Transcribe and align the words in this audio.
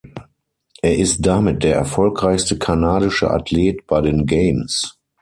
Er 0.81 0.97
ist 0.97 1.23
damit 1.23 1.61
der 1.63 1.75
erfolgreichste 1.75 2.57
kanadische 2.57 3.29
Athlet 3.29 3.85
bei 3.85 4.01
den 4.01 4.25
Games. 4.25 4.97